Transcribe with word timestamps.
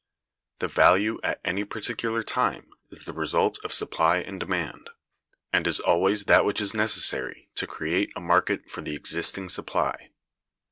The 0.57 0.67
value 0.67 1.19
at 1.21 1.39
any 1.45 1.63
particular 1.63 2.23
time 2.23 2.71
is 2.89 3.03
the 3.05 3.13
result 3.13 3.59
of 3.63 3.71
supply 3.71 4.17
and 4.17 4.39
demand, 4.39 4.89
and 5.53 5.67
is 5.67 5.79
always 5.79 6.23
that 6.25 6.43
which 6.43 6.59
is 6.59 6.73
necessary 6.73 7.51
to 7.53 7.67
create 7.67 8.11
a 8.15 8.19
market 8.19 8.67
for 8.67 8.81
the 8.81 8.95
existing 8.95 9.47
supply. 9.49 10.09